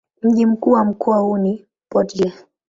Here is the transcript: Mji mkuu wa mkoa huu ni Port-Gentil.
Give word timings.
Mji 0.21 0.45
mkuu 0.45 0.71
wa 0.71 0.85
mkoa 0.85 1.17
huu 1.17 1.37
ni 1.37 1.67
Port-Gentil. 1.89 2.33